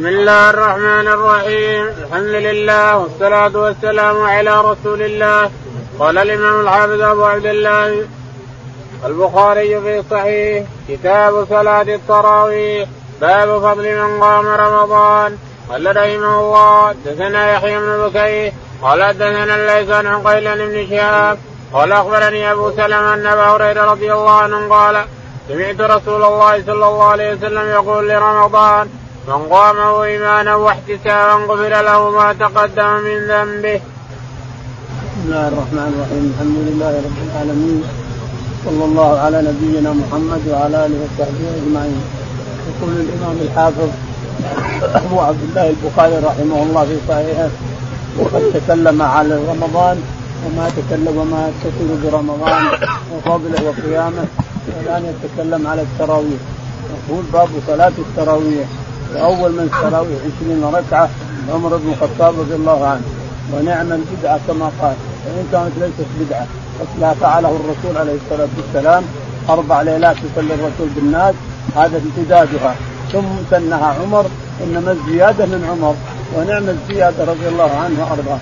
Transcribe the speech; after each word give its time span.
بسم 0.00 0.08
الله 0.08 0.50
الرحمن 0.50 1.08
الرحيم 1.08 1.86
الحمد 1.86 2.34
لله 2.48 2.96
والصلاة 2.96 3.56
والسلام 3.56 4.22
على 4.22 4.60
رسول 4.60 5.02
الله 5.02 5.50
قال 5.98 6.18
الإمام 6.18 6.60
الحافظ 6.60 7.00
أبو 7.00 7.24
عبد 7.24 7.46
الله 7.46 8.06
البخاري 9.04 9.80
في 9.80 10.02
صحيح 10.10 10.66
كتاب 10.88 11.46
صلاة 11.48 11.82
التراويح 11.82 12.88
باب 13.20 13.48
فضل 13.58 13.96
من 13.96 14.20
قام 14.22 14.46
رمضان 14.46 15.38
قال 15.70 15.96
رحمه 15.96 16.40
الله 16.40 16.94
دثنا 17.06 17.52
يحيى 17.52 17.78
بن 17.78 18.08
بكير 18.08 18.52
قال 18.82 19.00
دثنا 19.18 19.54
الليث 19.56 19.90
عن 19.90 20.06
عقيل 20.06 20.68
بن 20.68 20.86
شهاب 20.90 21.38
قال 21.72 21.92
اخبرني 21.92 22.52
ابو 22.52 22.70
سلمه 22.70 23.14
ان 23.14 23.26
ابا 23.26 23.44
هريره 23.44 23.84
رضي 23.84 24.12
الله 24.12 24.36
عنه 24.42 24.68
قال 24.74 25.04
سمعت 25.48 25.80
رسول 25.80 26.22
الله 26.22 26.62
صلى 26.66 26.86
الله 26.88 27.04
عليه 27.04 27.34
وسلم 27.34 27.66
يقول 27.68 28.08
لرمضان 28.08 28.88
من 29.28 29.48
قامه 29.52 30.04
إيمانا 30.04 30.54
واحتسابا 30.54 31.44
غفر 31.48 31.82
له 31.82 32.10
ما 32.10 32.32
تقدم 32.32 32.92
من 33.06 33.18
ذنبه. 33.30 33.80
بسم 35.04 35.20
الله 35.24 35.48
الرحمن 35.48 35.88
الرحيم. 35.94 36.24
الحمد 36.32 36.58
لله 36.68 36.92
رب 37.06 37.18
العالمين. 37.26 37.82
صلى 38.64 38.84
الله 38.84 39.18
على 39.18 39.38
نبينا 39.48 39.90
محمد 39.92 40.42
وعلى 40.48 40.76
آله 40.86 40.98
وصحبه 41.04 41.46
أجمعين. 41.58 42.02
يقول 42.68 42.92
الإمام 43.04 43.36
الحافظ 43.46 43.90
أبو 45.00 45.20
عبد 45.20 45.42
الله 45.48 45.66
البخاري 45.74 46.16
رحمه 46.28 46.58
الله 46.62 46.84
في 46.84 46.98
صحيحه 47.08 47.50
وقد 48.18 48.42
تكلم 48.54 49.02
على 49.02 49.34
رمضان 49.52 49.96
وما 50.44 50.66
تكلم 50.78 51.14
وما 51.20 51.40
يتصل 51.48 51.90
برمضان 52.02 52.64
وفضله 53.12 53.60
وقيامه 53.68 54.24
والان 54.68 55.02
يتكلم 55.12 55.66
على 55.66 55.82
التراويح. 55.82 56.40
يقول 56.96 57.24
باب 57.32 57.48
صلاة 57.66 57.96
التراويح. 57.98 58.68
واول 59.14 59.52
من 59.52 59.70
التراويح 59.72 60.18
20 60.40 60.74
ركعة 60.74 61.08
عمر 61.54 61.76
بن 61.76 61.92
الخطاب 61.92 62.40
رضي 62.40 62.54
الله 62.54 62.86
عنه. 62.86 63.02
ونعم 63.52 63.92
البدعة 63.92 64.40
كما 64.48 64.70
قال. 64.82 64.96
وان 65.26 65.46
كانت 65.52 65.72
ليست 65.80 66.08
بدعة 66.20 66.46
مثلها 66.80 67.14
فعله 67.14 67.48
الرسول 67.48 67.98
عليه 67.98 68.16
الصلاة 68.24 68.48
والسلام. 68.56 69.02
أربع 69.48 69.82
ليلات 69.82 70.16
يصلي 70.16 70.54
الرسول 70.54 70.88
بالناس. 70.96 71.34
هذا 71.76 72.02
امتدادها. 72.04 72.74
ثم 73.12 73.26
سنها 73.50 73.94
عمر. 74.02 74.26
إنما 74.64 74.92
الزيادة 74.92 75.46
من 75.46 75.68
عمر. 75.70 75.94
ونعم 76.36 76.68
الزيادة 76.68 77.24
رضي 77.24 77.48
الله 77.48 77.70
عنه 77.84 78.06
وارضاه 78.10 78.38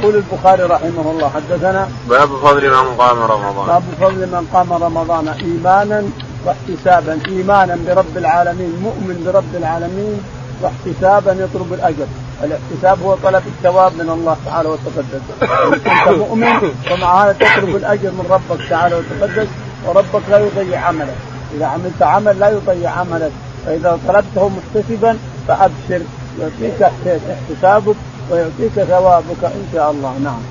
يقول 0.00 0.14
البخاري 0.16 0.62
رحمه 0.62 1.10
الله 1.10 1.28
حدثنا 1.28 1.88
باب 2.08 2.28
فضل 2.28 2.70
من 2.70 2.94
قام 2.98 3.18
رمضان. 3.18 3.66
باب 3.66 3.82
فضل 4.00 4.26
من 4.26 4.48
قام 4.52 4.72
رمضان. 4.72 5.28
إيمانا 5.28 6.02
واحتسابا. 6.44 7.18
ايمانا 7.28 7.78
برب 7.86 8.16
العالمين 8.16 8.72
مؤمن 8.82 9.22
برب 9.26 9.54
العالمين 9.54 10.20
واحتسابا 10.62 11.32
يطلب 11.32 11.72
الأجر. 11.72 12.06
الاحتساب 12.44 13.02
هو 13.02 13.14
طلب 13.14 13.42
الثواب 13.46 13.92
من 13.94 14.10
الله 14.10 14.36
تعالى 14.46 14.68
وتقدس. 14.68 15.24
أنت 15.42 16.18
مؤمن 16.18 16.72
ومع 16.92 17.24
هذا 17.24 17.32
تطلب 17.32 17.76
الأجر 17.76 18.10
من 18.10 18.26
ربك 18.30 18.68
تعالى 18.70 18.94
وتقدس 18.94 19.48
وربك 19.86 20.22
لا 20.30 20.38
يضيع 20.38 20.80
عملك. 20.80 21.16
إذا 21.56 21.66
عملت 21.66 22.02
عمل 22.02 22.40
لا 22.40 22.50
يضيع 22.50 22.90
عملك. 22.90 23.32
فإذا 23.66 23.98
طلبته 24.08 24.50
محتسبا 24.56 25.18
فأبشر 25.48 26.02
يعطيك 26.40 26.82
احتسابك 26.82 27.96
ويعطيك 28.30 28.72
ثوابك 28.72 29.44
إن 29.44 29.66
شاء 29.72 29.90
الله. 29.90 30.18
نعم. 30.24 30.42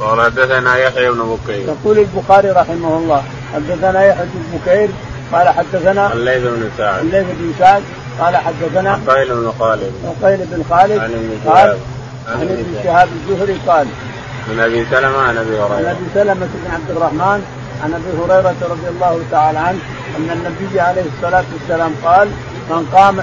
قال 0.00 0.20
حدثنا 0.20 0.76
يحيى 0.76 1.10
بن 1.10 1.36
بكير. 1.36 1.68
يقول 1.68 1.98
البخاري 1.98 2.50
رحمه 2.50 2.98
الله 2.98 3.22
حدثنا 3.54 4.04
يحيى 4.04 4.26
بن 4.34 4.58
بكير 4.58 4.88
قال 5.32 5.48
حدثنا 5.48 6.12
الليث 6.12 6.42
بن 6.42 6.70
سعد. 6.78 7.00
الليث 7.00 7.26
بن 7.38 7.52
سعد. 7.58 7.82
قال 8.20 8.36
حدثنا 8.36 8.90
عقيل 9.08 9.28
بن 9.34 9.52
خالد. 9.58 9.92
عقيل 10.04 10.38
بن 10.38 10.64
خالد. 10.70 10.98
عن 10.98 11.10
ابن 11.10 11.38
شهاب. 11.44 11.78
عن 12.28 12.42
ابن 12.42 12.74
شهاب. 12.84 13.08
الزهري 13.16 13.58
قال 13.66 13.86
من 14.48 14.60
أبي 14.60 14.86
سلمة 14.90 15.18
عن 15.18 15.36
أبي 15.36 15.58
عن 15.58 15.62
هريرة. 15.62 15.90
ابي 15.90 16.06
سلمة 16.14 16.48
بن 16.54 16.70
عبد 16.74 16.90
الرحمن 16.90 17.44
عن 17.84 17.94
أبي 17.94 18.10
هريرة 18.18 18.54
رضي 18.62 18.88
الله 18.88 19.20
تعالى 19.30 19.58
عنه 19.58 19.78
أن 20.16 20.30
النبي 20.30 20.80
عليه 20.80 21.04
الصلاة 21.16 21.44
والسلام 21.52 21.92
قال 22.04 22.28
من 22.70 22.86
قام 22.94 23.20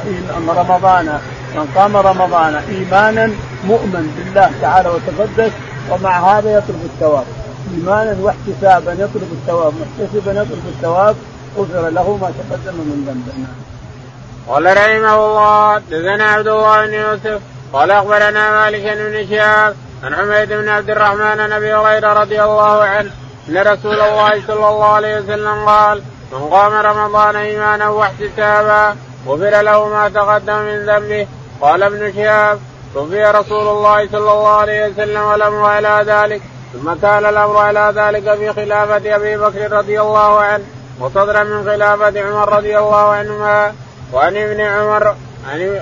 رمضان 0.50 1.20
من 1.56 1.66
قام 1.76 1.98
رمضان 1.98 2.56
إيمانا 2.56 3.30
مؤمن 3.64 4.14
بالله 4.18 4.52
تعالى 4.62 4.90
وتقدس 4.90 5.52
ومع 5.90 6.38
هذا 6.38 6.58
يطلب 6.58 6.90
الثواب. 6.94 7.26
إيمانا 7.78 8.16
واحتسابا 8.22 8.92
يطلب 8.92 9.30
الثواب 9.32 9.74
محتسبا 9.82 10.32
يطلب 10.32 10.64
الثواب 10.76 11.16
غفر 11.58 11.90
له 11.90 12.18
ما 12.22 12.32
تقدم 12.40 12.74
من 12.74 13.06
ذنبه 13.08 13.48
قال 14.48 14.78
رحمه 14.78 15.16
الله 15.16 15.78
دثنا 15.78 16.24
عبد 16.24 16.48
الله 16.48 16.86
بن 16.86 16.94
يوسف 16.94 17.42
قال 17.74 17.92
أخبرنا 17.92 18.52
مالك 18.52 18.98
بن 18.98 19.28
شهاب 19.30 19.76
عن 20.04 20.16
حميد 20.16 20.54
بن 20.54 20.70
عبد 20.70 20.90
الرحمن 20.90 21.40
عن 21.40 21.52
أبي 21.52 21.74
هريرة 21.74 22.14
رضي 22.14 22.44
الله 22.44 22.84
عنه 22.84 23.12
أن 23.50 23.58
رسول 23.58 24.02
الله 24.02 24.42
صلى 24.48 24.68
الله 24.70 24.86
عليه 24.86 25.20
وسلم 25.20 25.66
قال 25.66 26.02
من 26.32 26.50
قام 26.50 26.74
رمضان 26.74 27.36
إيمانا 27.36 27.90
واحتسابا 27.90 28.96
غفر 29.28 29.62
له 29.62 29.90
ما 29.90 30.10
تقدم 30.10 30.58
من 30.58 30.86
ذنبه. 30.86 31.28
قال 31.62 31.84
ابن 31.84 32.14
شهاب 32.14 32.60
توفي 32.94 33.24
رسول 33.24 33.68
الله 33.68 34.08
صلى 34.08 34.32
الله 34.32 34.56
عليه 34.56 34.88
وسلم 34.88 35.22
والامر 35.22 35.66
على 35.66 36.04
ذلك 36.08 36.42
ثم 36.74 36.94
كان 36.94 37.26
الأمر 37.26 37.58
على 37.58 37.94
ذلك 37.96 38.38
في 38.38 38.54
خلافة 38.54 39.16
أبي 39.16 39.38
بكر 39.38 39.72
رضي 39.72 40.02
الله 40.02 40.40
عنه. 40.40 40.64
وصدرا 41.00 41.44
من 41.44 41.64
خلافة 41.66 42.22
عمر 42.22 42.58
رضي 42.58 42.78
الله 42.78 43.08
عنهما 43.10 43.74
وعن 44.14 44.38
ابن 44.38 44.62
عمر 44.62 45.16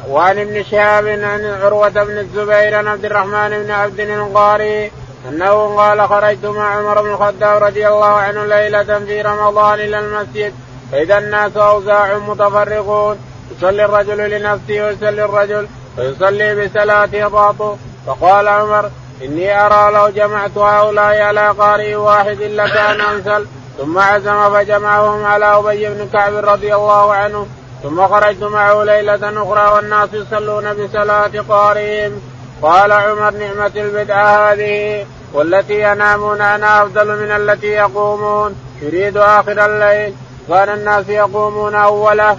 وعن 0.09 0.39
ابن 0.39 0.63
شهاب 0.63 1.07
عن 1.07 1.59
عروة 1.63 1.89
بن 1.89 2.17
الزبير 2.17 2.75
عن 2.75 2.87
عبد 2.87 3.05
الرحمن 3.05 3.49
بن 3.49 3.71
عبد 3.71 3.99
القاري 3.99 4.91
أنه 5.29 5.75
قال 5.75 6.07
خرجت 6.07 6.45
مع 6.45 6.75
عمر 6.75 7.01
بن 7.01 7.09
الخطاب 7.09 7.63
رضي 7.63 7.87
الله 7.87 8.05
عنه 8.05 8.45
ليلة 8.45 8.99
في 8.99 9.21
رمضان 9.21 9.79
إلى 9.79 9.99
المسجد 9.99 10.53
فإذا 10.91 11.17
الناس 11.17 11.57
أوزاع 11.57 12.17
متفرقون. 12.17 13.17
يصلي 13.57 13.85
الرجل 13.85 14.29
لنفسه 14.29 14.85
ويصلي 14.85 15.25
الرجل 15.25 15.67
ويصلي 15.97 16.65
بصلاته 16.65 17.27
باطو 17.27 17.75
فقال 18.07 18.47
عمر 18.47 18.89
إني 19.21 19.65
أرى 19.65 19.93
لو 19.93 20.09
جمعت 20.09 20.57
هؤلاء 20.57 21.21
على 21.21 21.47
قارئ 21.49 21.95
واحد 21.95 22.41
لكان 22.41 23.01
أمثل. 23.01 23.45
ثم 23.81 23.99
عزم 23.99 24.53
فجمعهم 24.53 25.25
على 25.25 25.45
أبي 25.45 25.89
بن 25.89 26.09
كعب 26.13 26.33
رضي 26.33 26.75
الله 26.75 27.13
عنه 27.13 27.47
ثم 27.83 28.07
خرجت 28.07 28.43
معه 28.43 28.83
ليلة 28.83 29.43
أخرى 29.43 29.75
والناس 29.75 30.09
يصلون 30.13 30.73
بصلاة 30.73 31.31
قارئهم 31.49 32.21
قال 32.61 32.91
عمر 32.91 33.31
نعمة 33.31 33.71
البدعة 33.75 34.51
هذه 34.51 35.05
والتي 35.33 35.81
ينامون 35.81 36.41
عنها 36.41 36.83
أفضل 36.83 37.07
من 37.07 37.31
التي 37.31 37.67
يقومون. 37.67 38.55
يريد 38.81 39.17
آخر 39.17 39.65
الليل. 39.65 40.13
كان 40.49 40.69
الناس 40.69 41.09
يقومون 41.09 41.75
أوله. 41.75 42.37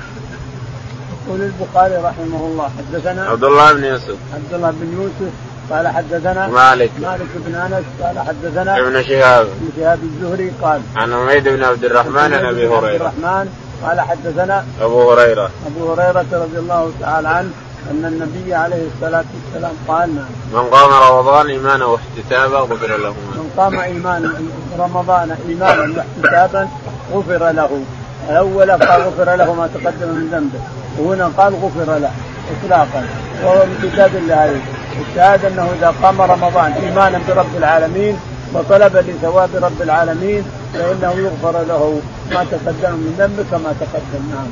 يقول 1.27 1.41
البخاري 1.43 1.97
رحمه 1.97 2.41
الله 2.47 2.71
حدثنا 2.79 3.31
عبد 3.31 3.45
الله 3.45 3.73
بن 3.73 3.85
يوسف. 3.85 4.17
عبد 4.35 4.55
الله 4.55 4.71
بن 4.71 5.03
يوسف. 5.03 5.33
قال 5.71 5.89
حدثنا 5.89 6.47
مالك. 6.49 6.91
مالك 7.03 7.29
بن 7.35 7.55
أنس 7.55 7.85
قال 8.03 8.19
حدثنا 8.19 8.79
ابن 8.81 9.03
شهاب. 9.03 9.47
ابن 9.47 9.71
شهاب 9.77 9.99
الزهري 10.03 10.53
قال 10.63 10.81
عن 10.97 11.15
حميد 11.15 11.49
بن 11.49 11.65
عبد 11.65 11.85
الرحمن 11.85 12.19
عن 12.19 12.33
أبي 12.33 12.67
عبد 12.67 12.73
هريرة. 12.73 12.97
الرحمن 12.97 13.49
قال 13.83 14.01
حدثنا 14.01 14.65
أبو 14.81 15.13
هريرة. 15.13 15.51
أبو 15.67 15.93
هريرة 15.93 16.27
رضي 16.33 16.59
الله 16.59 16.93
تعالى 17.01 17.29
عنه 17.29 17.51
أن 17.91 18.05
النبي 18.05 18.55
عليه 18.55 18.87
الصلاة 18.95 19.25
والسلام 19.35 19.73
قال 19.89 20.15
نعم. 20.15 20.25
من 20.53 20.71
قام 20.71 21.13
رمضان 21.13 21.47
ايمانا 21.51 21.85
واحتسابا 21.85 22.59
غفر 22.59 22.97
له 22.97 23.11
من 23.11 23.51
قام 23.57 23.79
ايمانا 23.79 24.33
رمضان 24.79 25.37
إيمانا 25.49 26.05
واحتسابا 26.23 26.69
غفر 27.13 27.51
له. 27.51 27.83
الأول 28.31 28.71
قال 28.71 29.03
غفر 29.03 29.35
له 29.37 29.55
ما 29.55 29.67
تقدم 29.75 30.09
من 30.09 30.29
ذنبه 30.33 30.61
وهنا 30.99 31.31
قال 31.39 31.55
غفر 31.55 31.99
له 31.99 32.11
اطلاقا 32.53 33.05
وهو 33.45 33.63
امتداد 33.63 34.17
لهذه 34.17 34.61
الشهاده 35.09 35.49
أنه 35.49 35.69
إذا 35.79 35.95
قام 36.03 36.21
رمضان 36.21 36.73
إيمانا 36.73 37.21
برب 37.29 37.57
العالمين 37.57 38.17
وطلبا 38.55 38.99
لثواب 38.99 39.51
رب 39.55 39.83
العالمين 39.83 40.45
فإنه 40.75 41.13
يغفر 41.13 41.63
له 41.69 42.01
ما 42.31 42.45
تقدم 42.45 42.93
من 42.93 43.15
ذنبه 43.19 43.45
كما 43.51 43.75
تقدم 43.81 44.25
نعم. 44.31 44.49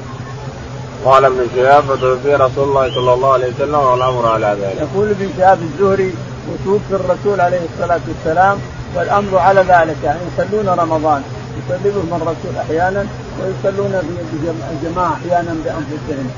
قال 1.04 1.24
ابن 1.24 1.46
شهاب 1.56 1.82
فتوفي 1.82 2.34
رسول 2.34 2.68
الله 2.68 2.94
صلى 2.94 3.14
الله 3.14 3.32
عليه 3.32 3.46
وسلم 3.54 3.74
والأمر 3.74 4.26
على 4.26 4.56
ذلك. 4.62 4.88
يقول 4.88 5.10
ابن 5.10 5.30
شهاب 5.36 5.58
الزهري 5.62 6.14
وتوفي 6.48 6.94
الرسول 6.94 7.40
عليه 7.40 7.60
الصلاة 7.72 8.00
والسلام 8.08 8.58
والأمر 8.96 9.38
على 9.38 9.60
ذلك 9.60 9.96
يعني 10.04 10.18
يصلون 10.38 10.68
رمضان 10.68 11.22
يصلي 11.58 11.90
بهم 11.90 12.22
الرسول 12.22 12.56
أحيانا 12.60 13.06
ويصلون 13.40 13.92
في 14.30 14.88
جماعة 14.88 15.12
أحيانا 15.12 15.54
بأنفسهم 15.64 16.30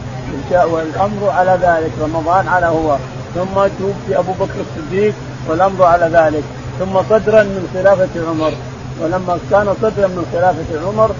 والامر 0.73 1.31
على 1.31 1.59
ذلك 1.63 1.93
رمضان 2.03 2.49
على 2.49 2.67
هو 2.67 2.97
ثم 3.35 3.55
توفي 3.55 4.19
أبو 4.19 4.33
بكر 4.33 4.59
الصديق 4.61 5.15
والامر 5.49 5.85
على 5.85 6.07
ذلك. 6.07 6.45
ثم 6.79 7.03
صدرا 7.11 7.43
من 7.43 7.69
خلافة 7.75 8.29
عمر. 8.29 8.53
ولما 9.01 9.39
كان 9.51 9.75
صدرا 9.83 10.07
من 10.07 10.27
خلافة 10.33 10.87
عمر 10.87 11.11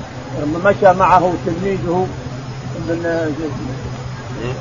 لما 0.43 0.71
مشى 0.71 0.93
معه 0.99 1.33
تلميذه 1.47 2.07
ابن 2.89 3.07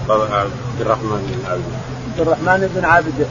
عبد 0.09 0.81
الرحمن 0.81 1.21
بن 1.31 1.51
عبد 1.51 1.61
عبد 2.11 2.19
الرحمن 2.19 2.71
بن 2.75 2.85
عبده. 2.85 3.27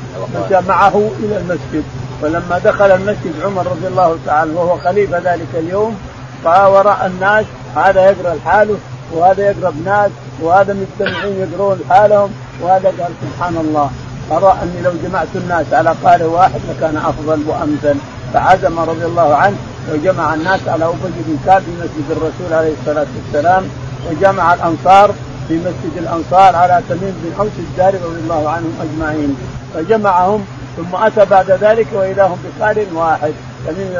مشى 0.47 0.69
معه 0.69 1.11
إلى 1.23 1.37
المسجد. 1.37 1.85
ولما 2.23 2.59
دخل 2.65 2.91
المسجد 2.91 3.35
عمر 3.45 3.67
رضي 3.67 3.87
الله 3.87 4.17
تعالى 4.27 4.53
وهو 4.53 4.79
خليفة 4.79 5.19
ذلك 5.19 5.49
اليوم 5.55 5.97
رأى 6.45 6.73
وراء 6.73 7.07
الناس 7.07 7.47
هذا 7.77 8.11
يقرأ 8.11 8.35
لحاله 8.35 8.77
وهذا 9.13 9.43
يقرأ 9.51 9.71
بناس 9.71 10.11
وهذا 10.43 10.73
مجتمعين 10.73 11.35
يقرون 11.41 11.81
لحالهم 11.81 12.31
وهذا 12.61 12.89
قال 12.89 13.13
سبحان 13.23 13.57
الله. 13.57 13.91
ارى 14.31 14.57
أني 14.63 14.83
لو 14.83 14.93
جمعت 15.05 15.29
الناس 15.35 15.67
على 15.73 15.95
قارئ 16.05 16.25
واحد 16.25 16.61
لكان 16.71 16.97
أفضل 16.97 17.43
وأمثل. 17.49 17.97
فعزم 18.35 18.79
رضي 18.79 19.05
الله 19.05 19.35
عنه 19.35 19.57
وجمع 19.93 20.35
الناس 20.35 20.61
على 20.69 20.85
ابي 20.85 20.97
بن 21.03 21.39
كعب 21.47 21.63
في 21.63 21.71
مسجد 21.71 22.11
الرسول 22.11 22.53
عليه 22.53 22.73
الصلاة 22.81 23.07
والسلام 23.17 23.65
وجمع 24.11 24.55
الأنصار 24.55 25.15
في 25.49 25.59
مسجد 25.59 25.97
الأنصار 25.97 26.57
على 26.57 26.83
تميم 26.89 27.15
بن 27.23 27.33
أوس 27.41 27.51
الداري 27.59 27.99
رضي 27.99 28.21
الله 28.21 28.51
عنهم 28.51 28.73
أجمعين. 28.83 29.37
فجمعهم 29.75 30.45
ثم 30.77 30.97
أتى 30.97 31.25
بعد 31.25 31.51
ذلك 31.51 31.87
واذا 31.93 32.25
هم 32.25 32.39
بقارئ 32.45 32.87
واحد 32.95 33.33
تميم 33.67 33.93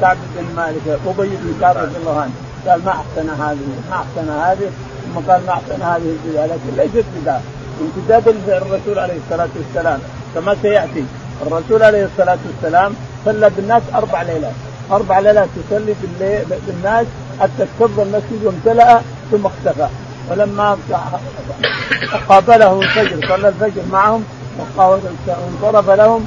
كعب 0.00 0.16
بن 0.36 0.56
مالك 0.56 0.98
ابي 1.06 1.28
بن 1.28 1.54
كعب 1.60 1.76
رضي 1.76 1.96
الله 2.00 2.20
عنه. 2.20 2.32
قال 2.68 2.84
ما 2.84 2.90
أحسن 2.90 3.28
هذه 3.30 3.66
ما 3.90 3.96
أحسن 3.96 4.30
هذه. 4.30 4.70
ثم 5.04 5.30
قال 5.32 5.40
ما 5.46 5.52
أحسن 5.52 5.82
هذه 5.82 6.16
البدعة 6.16 6.46
لكن 6.46 6.76
ليست 6.76 7.06
بدعة. 7.22 7.40
امتداد 7.80 8.28
للرسول 8.46 8.98
عليه 8.98 9.18
الصلاة 9.24 9.48
والسلام 9.56 9.98
كما 10.34 10.56
سيأتي. 10.62 11.04
الرسول 11.46 11.82
عليه 11.82 12.04
الصلاة 12.04 12.38
والسلام 12.46 12.94
صلى 13.24 13.50
بالناس 13.56 13.82
أربع 13.94 14.22
ليلات. 14.22 14.52
أربع 14.92 15.18
ليلات 15.18 15.48
يصلي 15.56 15.94
بالناس 16.66 17.06
حتى 17.40 17.62
اكتظ 17.62 18.00
المسجد 18.00 18.44
وامتلأ 18.44 19.00
ثم 19.30 19.46
اختفى. 19.46 19.88
ولما 20.30 20.78
قابلهم 22.28 22.82
الفجر 22.82 23.28
صلى 23.28 23.48
الفجر 23.48 23.82
معهم 23.92 24.24
وانصرف 24.76 25.90
لهم 25.90 26.26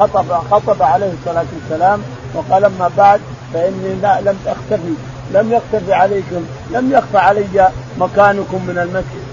خطب 0.00 0.32
خطب 0.50 0.82
عليه 0.82 1.12
الصلاة 1.20 1.46
والسلام 1.54 2.02
وقال 2.34 2.64
أما 2.64 2.90
بعد 2.96 3.20
فإني 3.54 3.94
لا 4.02 4.20
لم 4.20 4.38
أختفي. 4.46 4.94
لم 5.34 5.52
يختفي 5.52 5.92
عليكم 5.92 6.44
لم 6.70 6.92
يخفى 6.92 7.18
علي 7.18 7.68
مكانكم 7.98 8.66
من 8.66 8.78
المسجد. 8.78 9.27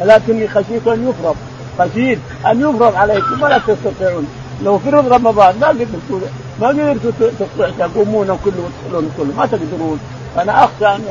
ولكني 0.00 0.48
خشيت 0.48 0.86
أن 0.86 1.08
يفرض. 1.08 1.36
خشيت 1.78 2.18
أن 2.46 2.60
يفرض 2.60 2.94
عليكم 2.94 3.42
ولا 3.42 3.58
تستطيعون. 3.58 4.26
لو 4.62 4.78
فرض 4.78 5.12
رمضان 5.12 5.54
ما 5.60 5.68
قدرتوا 5.68 6.28
ما 6.60 6.68
قدرتوا 6.68 7.68
تقومون 7.78 8.38
كله 8.44 8.62
وتصلون 8.64 9.10
كله 9.16 9.32
ما 9.36 9.46
تقدرون. 9.46 10.00
أنا 10.38 10.64
أخشى 10.64 10.86
أن 10.86 11.02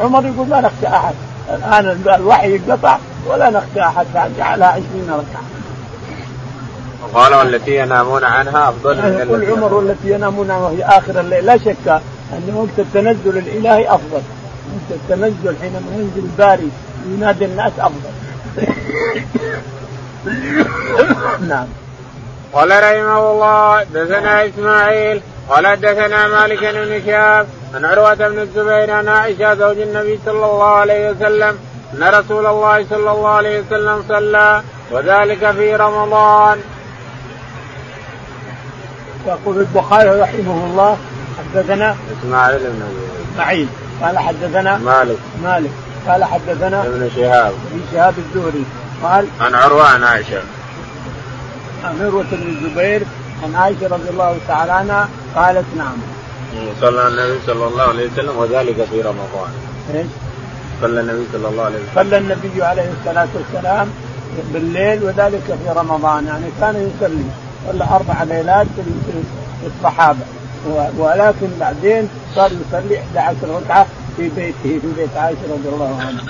عمر 0.00 0.26
يقول 0.26 0.48
ما 0.48 0.60
نخشى 0.60 0.86
أحد. 0.86 1.14
الآن 1.54 2.14
الوحي 2.14 2.56
انقطع 2.56 2.98
ولا 3.26 3.50
نخشى 3.50 3.80
أحد. 3.80 4.06
فجعلها 4.14 4.68
20 4.68 5.06
ركعة. 5.08 5.42
قال 7.14 7.34
والتي 7.34 7.76
ينامون 7.76 8.24
عنها 8.24 8.68
أفضل 8.68 8.96
من 8.96 9.18
يقول 9.18 9.44
عمر 9.44 9.74
والتي 9.74 10.10
ينامون 10.10 10.50
عنها 10.50 10.66
وهي 10.66 10.84
آخر 10.84 11.20
الليل. 11.20 11.46
لا 11.46 11.56
شك 11.56 12.00
أن 12.32 12.54
وقت 12.54 12.78
التنزل 12.78 13.38
الإلهي 13.38 13.88
أفضل. 13.88 14.22
وقت 14.72 14.90
التنزل 14.90 15.56
حينما 15.60 15.90
ينزل 15.96 16.28
الباري 16.30 16.70
ينادي 17.06 17.44
الناس 17.44 17.72
أفضل. 17.78 18.10
نعم. 21.48 21.66
قال 22.52 22.70
رحمه 22.70 23.30
الله 23.30 23.82
دثنا 23.82 24.46
إسماعيل 24.46 25.20
قال 25.48 25.80
دثنا 25.80 26.28
مالك 26.28 26.64
بن 26.64 27.02
شهاب 27.06 27.46
عن 27.74 27.84
عروة 27.84 28.14
بن 28.14 28.38
الزبير 28.38 28.90
عن 28.90 29.08
عائشة 29.08 29.54
زوج 29.54 29.78
النبي 29.78 30.20
صلى 30.24 30.46
الله 30.46 30.64
عليه 30.64 31.10
وسلم 31.10 31.58
أن 31.94 32.02
رسول 32.02 32.46
الله 32.46 32.86
صلى 32.90 33.12
الله 33.12 33.28
عليه 33.28 33.60
وسلم 33.60 34.04
صلى 34.08 34.62
وذلك 34.90 35.50
في 35.50 35.76
رمضان. 35.76 36.58
يقول 39.26 39.58
البخاري 39.58 40.20
رحمه 40.20 40.66
الله 40.66 40.98
حدثنا 41.38 41.96
إسماعيل 42.20 42.58
بن 42.58 42.82
إسماعيل. 43.32 43.68
قال 44.02 44.18
حدثنا 44.18 44.78
مالك. 44.78 45.18
مالك. 45.42 45.70
قال 46.08 46.24
حدثنا 46.24 46.82
ابن 46.82 47.10
شهاب. 47.16 47.52
ابن 47.72 47.80
شهاب 47.92 48.14
الزهري. 48.18 48.64
قال 49.02 49.26
عن 49.40 49.54
عروه 49.54 49.88
عن 49.88 50.04
عائشة. 50.04 50.42
عن 51.84 52.02
عروة 52.02 52.24
بن 52.32 52.48
الزبير 52.48 53.02
عن 53.44 53.54
عائشة 53.54 53.86
رضي 53.86 54.08
الله 54.10 54.38
تعالى 54.48 54.72
عنها 54.72 55.08
قالت 55.34 55.64
نعم. 55.76 55.96
صلى 56.80 57.08
النبي 57.08 57.38
صلى 57.46 57.66
الله 57.66 57.82
عليه 57.82 58.10
وسلم 58.12 58.36
وذلك 58.36 58.84
في 58.90 59.00
رمضان. 59.00 59.50
إيش؟ 59.94 60.06
صلى 60.80 61.00
النبي 61.00 61.26
صلى 61.32 61.48
الله 61.48 61.64
عليه 61.64 61.76
وسلم. 61.76 61.94
صلى 61.94 62.18
النبي 62.18 62.64
عليه 62.64 62.92
الصلاة 63.00 63.28
والسلام 63.34 63.88
بالليل 64.52 65.04
وذلك 65.04 65.44
في 65.44 65.70
رمضان. 65.76 66.26
يعني 66.26 66.46
كان 66.60 66.92
يصلي 66.96 67.24
صلى 67.68 67.84
أربع 67.84 68.22
ليلات 68.22 68.66
في 68.76 69.66
الصحابة. 69.66 70.24
ولكن 70.98 71.48
بعدين 71.60 72.08
صار 72.34 72.50
يصلي 72.52 72.98
11 72.98 73.36
ركعة 73.42 73.86
في 74.16 74.28
بيته 74.28 74.80
في 74.80 74.88
بيت 74.96 75.16
عائشه 75.16 75.38
رضي 75.52 75.68
الله 75.68 76.00
عنها. 76.00 76.22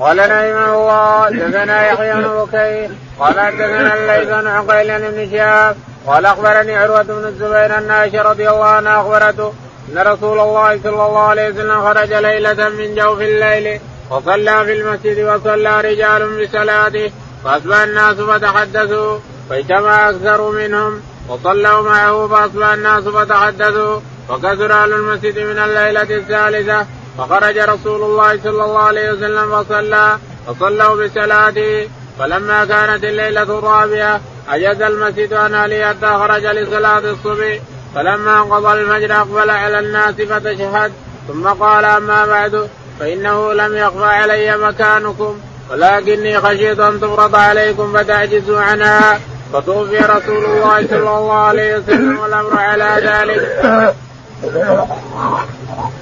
قال 0.00 0.18
رحمه 0.18 0.74
الله 0.74 1.30
دثنا 1.30 1.86
يحيى 1.86 2.14
بن 2.14 2.44
بكير 2.44 2.90
قال 3.18 3.34
دثنا 3.34 3.94
الليث 3.94 4.28
بن 4.28 4.46
عقيل 4.46 5.12
بن 5.12 5.30
شهاب 5.30 5.76
قال 6.06 6.26
أخبرني 6.26 6.76
عروة 6.76 7.02
بن 7.02 7.24
الزبير 7.26 7.78
أن 7.78 7.90
عائشة 7.90 8.22
رضي 8.22 8.48
الله 8.50 8.64
عنها 8.64 9.00
أخبرته 9.00 9.52
أن 9.92 9.98
رسول 9.98 10.38
الله 10.40 10.80
صلى 10.82 11.06
الله 11.06 11.18
عليه 11.18 11.48
وسلم 11.50 11.82
خرج 11.82 12.12
ليلة 12.12 12.68
من 12.68 12.94
جوف 12.94 13.20
الليل 13.20 13.80
وصلى 14.10 14.64
في 14.64 14.72
المسجد 14.72 15.18
وصلى 15.24 15.80
رجال 15.80 16.22
بصلاته 16.42 17.10
فأصبح 17.44 17.76
الناس 17.76 18.14
فتحدثوا 18.14 19.18
فاجتمع 19.50 20.10
أكثر 20.10 20.50
منهم 20.50 21.00
وصلوا 21.28 21.82
معه 21.82 22.28
فأصبح 22.28 22.66
الناس 22.66 23.04
فتحدثوا 23.04 24.00
وكثر 24.28 24.72
أهل 24.72 24.92
المسجد 24.92 25.38
من 25.38 25.58
الليلة 25.58 26.02
الثالثة 26.02 26.86
فخرج 27.18 27.58
رسول 27.58 28.02
الله 28.02 28.38
صلى 28.44 28.64
الله 28.64 28.78
عليه 28.78 29.12
وسلم 29.12 29.62
فصلى 29.62 30.18
فصلوا 30.46 31.06
بصلاته 31.06 31.88
فلما 32.18 32.64
كانت 32.64 33.04
الليلة 33.04 33.42
الرابعة 33.42 34.20
أجاز 34.48 34.82
المسجد 34.82 35.32
عن 35.34 35.54
أهله 35.54 35.88
حتى 35.88 36.06
خرج 36.06 36.46
لصلاة 36.46 36.98
الصبح. 36.98 37.58
فلما 37.94 38.38
انقضى 38.38 38.80
الفجر 38.80 39.16
أقبل 39.16 39.50
على 39.50 39.78
الناس 39.78 40.14
فتشهد. 40.14 40.92
ثم 41.28 41.48
قال 41.48 41.84
أما 41.84 42.26
بعد 42.26 42.68
فإنه 43.00 43.52
لم 43.52 43.76
يخفى 43.76 44.04
علي 44.04 44.56
مكانكم 44.56 45.38
ولكني 45.70 46.40
خشيت 46.40 46.80
أن 46.80 47.00
تفرض 47.00 47.36
عليكم 47.36 47.92
فتعجزوا 47.92 48.60
عنها. 48.60 49.20
فتوفي 49.52 49.96
رسول 49.96 50.44
الله 50.44 50.86
صلى 50.86 50.98
الله 50.98 51.34
عليه 51.34 51.76
وسلم 51.76 52.18
والأمر 52.18 52.58
على 52.58 52.96
ذلك. 53.02 53.94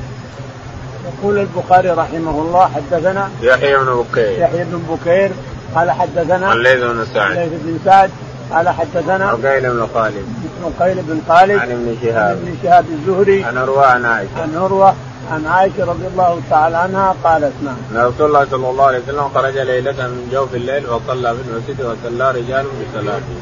يقول 1.23 1.39
البخاري 1.39 1.91
رحمه 1.91 2.31
الله 2.31 2.71
حدثنا 2.75 3.31
يحيى 3.43 3.77
بن 3.77 4.05
بكير. 4.13 4.39
يحيى 4.39 4.65
بن 4.65 4.83
بكير 4.91 5.31
قال 5.75 5.91
حدثنا 5.91 6.53
الليث 6.53 6.81
بن 6.81 7.07
سعد. 7.15 7.31
الليث 7.31 7.61
بن 7.63 7.79
سعد 7.85 8.11
قال 8.53 8.69
حدثنا 8.69 9.29
عقيل 9.29 9.71
بن 9.71 9.89
خالد. 9.95 10.27
عقيل 10.65 11.03
بن 11.03 11.21
خالد 11.29 11.59
عن 11.59 11.71
ابن 11.71 11.97
شهاب. 12.03 12.37
عن 12.37 12.47
ابن 12.47 12.55
شهاب 12.63 12.85
الزهري 12.91 13.45
عن 13.45 13.59
عروة 13.59 13.87
عن 13.87 14.05
عائشة. 14.05 14.43
عن 14.43 14.57
عروة 14.57 14.95
عن 15.33 15.47
عائشة 15.47 15.85
رضي 15.85 16.07
الله 16.07 16.41
تعالى 16.51 16.77
عنها 16.77 17.15
قالت 17.25 17.53
نعم. 17.65 17.77
أن 17.93 18.07
رسول 18.07 18.27
الله 18.27 18.47
صلى 18.51 18.71
الله 18.71 18.85
عليه 18.85 18.99
وسلم 18.99 19.29
خرج 19.35 19.59
ليلة 19.59 20.07
من 20.07 20.29
جوف 20.33 20.55
الليل 20.55 20.91
وصلى 20.91 21.35
في 21.35 21.41
المسجد 21.49 21.81
وصلى 21.81 22.31
رجال 22.31 22.67
بصلاته. 22.67 23.39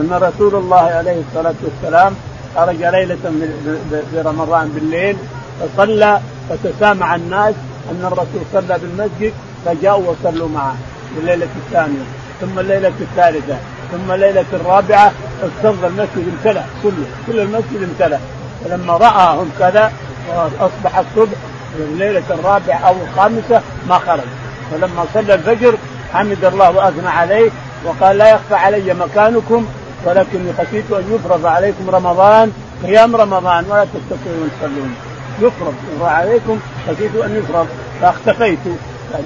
أن 0.00 0.12
رسول 0.12 0.54
الله 0.54 0.76
عليه 0.76 1.22
الصلاة 1.28 1.54
والسلام 1.64 2.14
خرج 2.56 2.76
ليلة 2.76 3.16
في 4.10 4.20
رمضان 4.24 4.68
بالليل 4.68 5.16
فصلى 5.60 6.20
فتسامع 6.48 7.14
الناس 7.14 7.54
أن 7.90 8.04
الرسول 8.04 8.42
صلى 8.52 8.78
بالمسجد 8.78 9.32
فجاءوا 9.64 10.04
وصلوا 10.10 10.48
معه 10.48 10.74
في 11.14 11.20
الليلة 11.20 11.48
الثانية 11.66 12.04
ثم 12.40 12.58
الليلة 12.58 12.92
الثالثة 13.00 13.56
ثم 13.92 14.12
الليلة 14.12 14.44
الرابعة 14.52 15.12
اكتظ 15.42 15.84
المسجد 15.84 16.32
امتلأ 16.32 16.64
كله 16.82 17.06
كل 17.26 17.40
المسجد 17.40 17.82
امتلأ. 17.82 18.18
فلما 18.64 18.96
رآهم 18.96 19.50
كذا 19.58 19.92
أصبح 20.60 20.98
الصبح 20.98 21.38
الليلة 21.78 22.22
الرابعة 22.30 22.76
أو 22.78 22.94
الخامسة 23.08 23.62
ما 23.88 23.98
خرج. 23.98 24.20
فلما 24.70 25.04
صلى 25.14 25.34
الفجر 25.34 25.74
حمد 26.12 26.44
الله 26.44 26.70
وأثنى 26.70 27.08
عليه 27.08 27.50
وقال 27.84 28.18
لا 28.18 28.30
يخفى 28.30 28.54
علي 28.54 28.94
مكانكم 28.94 29.66
ولكني 30.04 30.52
خشيت 30.58 30.92
أن 30.92 31.14
يفرض 31.14 31.46
عليكم 31.46 31.90
رمضان 31.90 32.52
قيام 32.82 33.16
رمضان 33.16 33.64
ولا 33.70 33.84
تستطيعون 33.84 34.50
تصلون. 34.60 34.94
يفرض. 35.40 35.74
يفرض 35.94 36.08
عليكم 36.08 36.60
خشيت 36.86 37.14
أن 37.24 37.36
يفرض. 37.36 37.66
فاختفيت. 38.00 38.58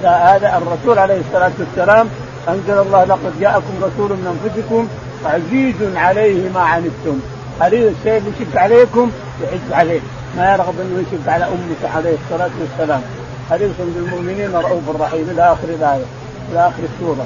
هذا 0.03 0.57
الرسول 0.57 0.99
عليه 0.99 1.19
الصلاة 1.27 1.51
والسلام 1.59 2.09
أنزل 2.49 2.81
الله 2.81 3.03
لقد 3.03 3.39
جاءكم 3.39 3.73
رسول 3.81 4.09
من 4.09 4.39
أنفسكم 4.43 4.87
عزيز 5.25 5.75
عليه 5.95 6.49
ما 6.49 6.59
عنتم. 6.59 7.19
حريص 7.59 7.93
الشيء 7.99 8.17
اللي 8.17 8.31
يشق 8.39 8.59
عليكم 8.59 9.11
يحج 9.43 9.73
عليه 9.73 9.99
ما 10.37 10.53
يرغب 10.53 10.73
أنه 10.81 11.03
يشق 11.03 11.31
على 11.31 11.45
امته 11.45 11.97
عليه 11.97 12.15
الصلاة 12.23 12.49
والسلام. 12.59 13.01
حريص 13.49 13.71
بالمؤمنين 13.79 14.55
رؤوف 14.55 15.01
رحيم. 15.01 15.29
إلى 15.29 15.41
آخر 15.41 15.63
الآية 15.63 16.05
إلى 16.51 16.59
آخر 16.59 16.83
السورة. 16.93 17.25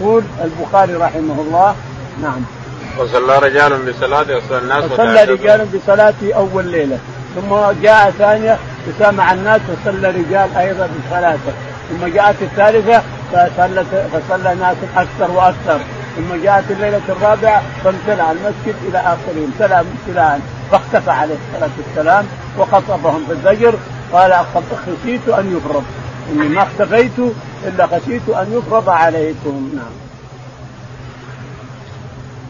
يقول 0.00 0.22
البخاري 0.44 0.94
رحمه 0.94 1.40
الله 1.40 1.74
نعم. 2.22 2.40
وصلى 2.98 3.38
رجال 3.38 3.92
بصلاة 3.92 4.36
وصلى 4.36 4.58
الناس 4.58 4.84
وصلى 4.84 5.24
رجال 5.24 5.66
بصلاة 5.74 6.14
أول 6.36 6.64
ليلة. 6.64 6.98
ثم 7.34 7.82
جاء 7.82 8.10
ثانية 8.10 8.58
فسمع 8.86 9.32
الناس 9.32 9.60
وصلى 9.68 10.10
رجال 10.10 10.56
أيضا 10.56 10.88
بصلاته 10.88 11.52
ثم 11.90 12.06
جاءت 12.06 12.42
الثالثة 12.42 13.02
فصلى 13.32 13.84
فصلى 14.12 14.54
ناس 14.54 14.76
أكثر 14.96 15.30
وأكثر. 15.30 15.80
ثم 16.16 16.42
جاءت 16.42 16.70
الليلة 16.70 17.00
الرابعة 17.08 17.62
فامتلأ 17.84 18.32
المسجد 18.32 18.74
إلى 18.88 18.98
آخره. 18.98 19.44
امتلأ 19.44 19.80
امتلاء. 19.80 20.40
فاختفى 20.70 21.10
عليه 21.10 21.34
الصلاة 21.34 21.70
والسلام 21.78 22.26
وخطبهم 22.58 23.24
في 23.26 23.32
الفجر. 23.32 23.74
قال 24.12 24.44
خشيت 24.86 25.28
أن 25.28 25.56
يفرض. 25.56 25.84
إني 26.32 26.48
ما 26.48 26.62
اختفيت 26.62 27.18
إلا 27.64 27.86
خشيت 27.86 28.28
أن 28.28 28.46
يفرض 28.58 28.88
عليكم. 28.88 29.70
نعم. 29.74 29.92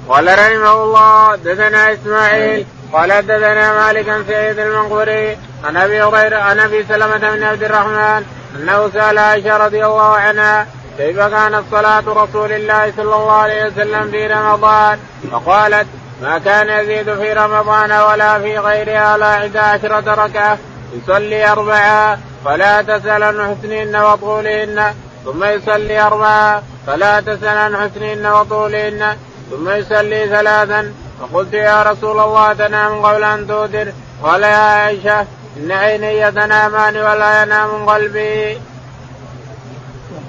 قال 0.08 0.26
رحمه 0.26 0.82
الله 0.82 1.36
دثنا 1.36 1.92
إسماعيل 1.92 2.66
قال 2.92 3.26
دثنا 3.26 3.72
مالك 3.72 4.08
عن 4.08 4.24
سعيد 4.28 4.58
المنقوري 4.58 5.38
عن 5.64 5.76
أبي 5.76 6.02
هريره 6.02 6.36
عن 6.36 6.60
أبي 6.60 6.84
سلمة 6.84 7.16
بن 7.16 7.42
عبد 7.42 7.62
الرحمن 7.62 8.24
أنه 8.56 8.90
سأل 8.90 9.18
عائشة 9.18 9.56
رضي 9.56 9.86
الله 9.86 10.16
عنها 10.16 10.66
كيف 10.98 11.18
كانت 11.18 11.62
صلاة 11.70 12.04
رسول 12.06 12.52
الله 12.52 12.92
صلى 12.96 13.14
الله 13.14 13.32
عليه 13.32 13.66
وسلم 13.66 14.10
في 14.10 14.26
رمضان؟ 14.26 14.98
فقالت 15.32 15.86
ما 16.22 16.38
كان 16.38 16.68
يزيد 16.68 17.14
في 17.14 17.32
رمضان 17.32 17.92
ولا 17.92 18.38
في 18.38 18.58
غيرها 18.58 18.98
على 18.98 19.24
إحدى 19.24 19.58
عشرة 19.58 20.14
ركعة 20.24 20.58
يصلي 20.92 21.52
أربعة 21.52 22.18
فلا 22.44 22.82
تسأل 22.82 23.22
عن 23.22 23.56
حسنهن 23.56 23.96
وطولهن 23.96 24.94
ثم 25.24 25.44
يصلي 25.44 26.00
أربعة 26.00 26.62
فلا 26.86 27.20
تسأل 27.20 27.58
عن 27.58 27.76
حسنهن 27.76 28.26
وطولهن 28.26 29.16
ثم 29.50 29.70
يصلي 29.70 30.28
ثلاثا 30.28 30.92
فقلت 31.20 31.52
يا 31.54 31.82
رسول 31.82 32.20
الله 32.20 32.52
تنام 32.52 33.06
قبل 33.06 33.24
أن 33.24 33.46
تودر 33.46 33.92
قال 34.22 34.42
يا 34.42 34.56
عائشة 34.56 35.26
إن 35.56 35.72
عيني 35.72 36.30
تنامان 36.30 36.96
ولا 36.96 37.42
ينام 37.42 37.88
قلبي. 37.88 38.58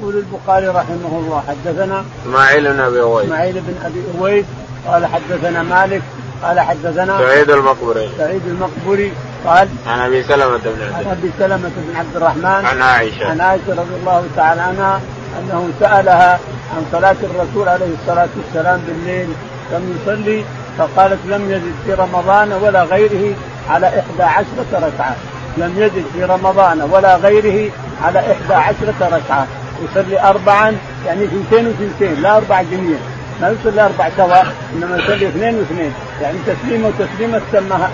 يقول 0.01 0.15
البخاري 0.15 0.67
رحمه 0.67 1.19
الله 1.19 1.43
حدثنا 1.47 2.05
إسماعيل 2.23 2.73
بن 2.73 2.79
أبي 2.79 3.01
أويس. 3.01 3.25
إسماعيل 3.25 3.53
بن 3.53 3.75
أبي 3.85 4.03
أويس 4.19 4.45
قال 4.87 5.05
حدثنا 5.05 5.63
مالك 5.63 6.01
قال 6.43 6.59
حدثنا 6.59 7.17
سعيد 7.17 7.49
المقبري. 7.49 8.09
سعيد 8.17 8.41
المقبري 8.47 9.13
قال 9.45 9.67
عن 9.87 9.99
أبي 9.99 10.23
سلمة 10.23 10.57
بن 10.57 10.83
عبد 10.83 10.93
عن 10.93 11.11
أبي 11.11 11.31
سلمة 11.39 11.71
بن 11.77 11.95
عبد 11.95 12.15
الرحمن 12.15 12.65
عن 12.65 12.81
عائشة. 12.81 13.29
عن 13.29 13.41
عائشة 13.41 13.69
رضي 13.69 13.95
الله 14.01 14.25
تعالى 14.35 14.61
عنها 14.61 15.01
أنه 15.39 15.69
سألها 15.79 16.39
عن 16.75 16.85
صلاة 16.91 17.15
الرسول 17.23 17.69
عليه 17.69 17.95
الصلاة 18.01 18.29
والسلام 18.37 18.81
بالليل 18.87 19.29
كم 19.71 19.95
يصلي؟ 19.95 20.45
فقالت 20.77 21.19
لم 21.25 21.51
يزد 21.51 21.73
في 21.85 21.93
رمضان 21.93 22.51
ولا 22.51 22.83
غيره 22.83 23.35
على 23.69 23.87
إحدى 23.87 24.23
عشرة 24.23 24.65
ركعة 24.73 25.15
لم 25.57 25.73
يزد 25.77 26.05
في 26.13 26.23
رمضان 26.23 26.81
ولا 26.81 27.15
غيره 27.15 27.71
على 28.03 28.19
إحدى 28.19 28.53
عشرة 28.53 28.95
ركعة 29.01 29.47
يصلي 29.83 30.21
أربعا 30.21 30.77
يعني 31.05 31.23
اثنتين 31.23 31.67
وثنتين 31.67 32.21
لا 32.21 32.37
أربع 32.37 32.61
جميع. 32.61 32.97
ما 33.41 33.49
يصلي 33.49 33.81
أربع 33.81 34.09
سواء 34.17 34.47
إنما 34.75 34.97
يصلي 34.97 35.27
اثنين 35.27 35.55
واثنين. 35.55 35.93
يعني 36.21 36.37
تسليمة 36.47 36.87
وتسليمة 36.87 37.41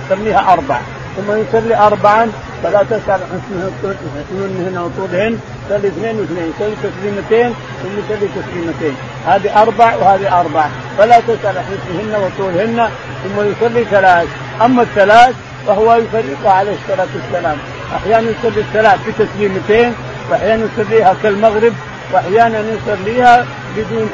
تسميها 0.09 0.53
أربع. 0.53 0.79
ثم 1.17 1.31
يصلي 1.31 1.77
أربعا 1.77 2.31
فلا 2.63 2.83
تسأل 2.83 3.19
حسنهن 3.31 4.77
وطولهن. 4.77 5.39
يصلي 5.65 5.87
اثنين 5.87 6.19
واثنين 6.19 6.53
يصلي 6.55 6.75
تسليمتين 6.83 7.53
ثم 7.83 7.89
يصلي 7.99 8.27
تسليمتين. 8.27 8.95
هذه 9.27 9.61
أربع 9.61 9.95
وهذه 9.95 10.39
أربع. 10.39 10.65
فلا 10.97 11.19
تسأل 11.19 11.55
حسنهن 11.59 12.15
وطولهن 12.15 12.89
ثم 13.23 13.51
يصلي 13.51 13.85
ثلاث. 13.85 14.27
أما 14.61 14.81
الثلاث 14.81 15.35
فهو 15.67 15.95
يفرقها 15.95 16.51
عليه 16.51 16.71
الصلاة 16.71 17.07
والسلام 17.15 17.57
أحيانا 17.95 18.29
يصلي 18.29 18.61
الثلاث 18.61 18.99
بتسليمتين 19.07 19.93
وأحيانا 20.31 20.65
يصليها 20.65 21.15
كالمغرب 21.23 21.73
وأحيانا 22.13 22.59
يصليها 22.59 23.45
بدون 23.77 24.09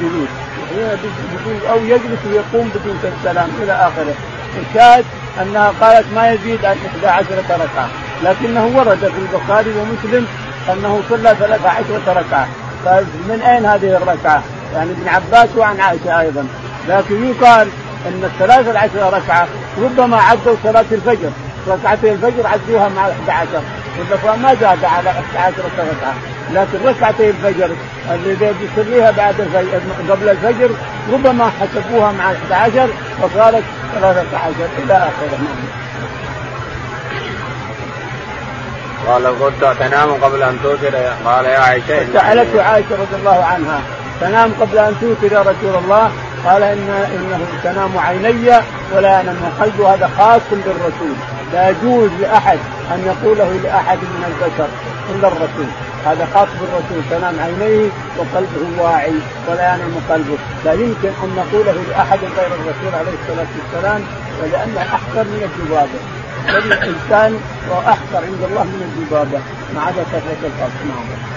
جلوس 0.00 0.28
بدون 1.32 1.60
أو 1.70 1.84
يجلس 1.84 2.20
ويقوم 2.26 2.70
بدون 2.74 2.98
السلام 3.18 3.48
إلى 3.62 3.72
آخره. 3.72 4.14
الشاهد 4.60 5.04
أنها 5.42 5.72
قالت 5.80 6.06
ما 6.14 6.32
يزيد 6.32 6.64
عن 6.64 6.76
11 7.04 7.26
ركعة. 7.38 7.88
لكنه 8.22 8.66
ورد 8.76 8.98
في 8.98 9.18
البخاري 9.18 9.70
ومسلم 9.70 10.26
أنه 10.72 11.02
صلى 11.08 11.34
13 11.38 12.59
ركعه 12.86 13.04
فمن 13.04 13.42
أين 13.42 13.66
هذه 13.66 13.96
الركعة؟ 13.96 14.42
يعني 14.74 14.90
ابن 14.90 15.08
عباس 15.08 15.48
وعن 15.56 15.80
عائشة 15.80 16.20
أيضا. 16.20 16.46
لكن 16.88 17.30
يقال 17.30 17.68
إن 18.06 18.24
الثلاث 18.24 18.68
العشر 18.68 19.12
ركعة 19.12 19.46
ربما 19.82 20.16
عدوا 20.16 20.54
صلاة 20.64 20.84
الفجر. 20.92 21.30
ركعتي 21.68 22.12
الفجر 22.12 22.46
عدوها 22.46 22.88
مع 22.88 23.08
11 23.08 23.62
ما 24.36 24.54
زاد 24.54 24.84
على 24.84 25.10
11 25.10 25.54
ركعة. 25.78 26.14
لكن 26.54 26.86
ركعتي 26.86 27.30
الفجر 27.30 27.70
اللي 28.10 28.54
يصليها 28.72 29.10
بعد 29.10 29.40
الفجر 29.40 29.80
قبل 30.10 30.28
الفجر 30.28 30.70
ربما 31.12 31.50
حسبوها 31.60 32.12
مع 32.12 32.32
11 32.52 32.88
وصارت 33.22 33.64
13 33.94 34.54
إلى 34.78 34.94
آخره. 34.94 35.38
قال 39.06 39.26
قلت 39.26 39.76
تنام 39.78 40.10
قبل 40.10 40.42
أن 40.42 40.58
توتر 40.62 40.96
قال 41.24 41.44
يا 41.44 41.58
عائشة 41.58 42.12
سالته 42.12 42.62
عائشة 42.62 42.92
رضي 42.92 43.16
الله 43.16 43.44
عنها 43.44 43.80
تنام 44.20 44.52
قبل 44.60 44.78
أن 44.78 44.94
توتر 45.00 45.32
يا 45.34 45.40
رسول 45.40 45.74
الله؟ 45.84 46.10
قال 46.44 46.62
ان 46.62 46.88
إنه 46.88 47.40
تنام 47.64 47.98
عيني 47.98 48.50
ولا 48.94 49.20
ينام 49.20 49.52
قلبي 49.60 49.84
هذا 49.84 50.10
خاص 50.18 50.40
بالرسول. 50.50 51.14
لا 51.52 51.70
يجوز 51.70 52.10
لأحد 52.20 52.58
أن 52.90 53.00
يقوله 53.06 53.60
لأحد 53.64 53.98
من 53.98 54.24
البشر 54.30 54.68
إلا 55.10 55.28
الرسول. 55.28 55.66
هذا 56.06 56.28
خاص 56.34 56.48
بالرسول 56.60 57.02
تنام 57.10 57.34
عينيه 57.40 57.88
وقلبه 58.18 58.82
واعي 58.82 59.14
ولا 59.48 59.74
ينام 59.74 59.94
قلبه. 60.10 60.38
لا 60.64 60.72
يمكن 60.72 61.08
أن 61.24 61.30
نقوله 61.36 61.76
لأحد 61.90 62.18
غير 62.18 62.46
الرسول 62.46 62.92
عليه 63.00 63.12
الصلاة 63.22 63.50
والسلام 63.58 64.02
ولأنه 64.42 64.80
احقر 64.80 65.24
من 65.24 65.40
الانسان 66.58 67.40
واحقر 67.70 68.24
عند 68.24 68.42
الله 68.50 68.64
من 68.64 68.82
الذبابه 68.88 69.40
ما 69.74 69.82
عدا 69.82 70.02
كثرة 70.02 70.40
الخلق 70.46 70.78
نعم. 70.88 71.29